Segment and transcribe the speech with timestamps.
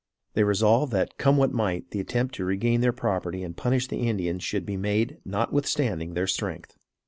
[0.33, 4.09] They resolved that come what might the attempt to regain their property and punish the
[4.09, 6.75] Indians should be made notwithstanding their strength.